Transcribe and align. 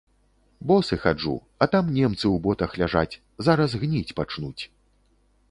Босы 0.69 0.97
хаджу, 1.03 1.33
а 1.65 1.67
там 1.75 1.91
немцы 1.99 2.21
ў 2.21 2.43
ботах 2.47 2.71
ляжаць, 2.83 3.19
зараз 3.51 3.71
гніць 3.85 4.15
пачнуць. 4.23 4.63